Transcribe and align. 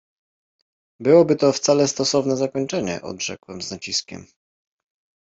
—Byłoby 0.99 1.35
to 1.35 1.53
wcale 1.53 1.87
stosowne 1.87 2.37
zakończenie!— 2.37 3.01
odrzekłem 3.01 3.61
z 3.61 3.71
naciskiem. 3.71 4.25